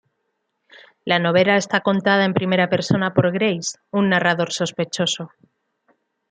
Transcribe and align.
La 1.05 1.19
novela 1.19 1.57
está 1.57 1.81
contada 1.81 2.25
en 2.25 2.33
primera 2.33 2.71
persona 2.71 3.13
por 3.13 3.31
Grace, 3.31 3.77
un 3.91 4.09
narrador 4.09 4.51
sospechoso. 4.51 5.29